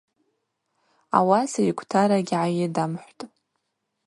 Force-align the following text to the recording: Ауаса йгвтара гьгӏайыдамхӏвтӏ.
Ауаса 1.17 1.59
йгвтара 1.69 2.17
гьгӏайыдамхӏвтӏ. 2.27 3.23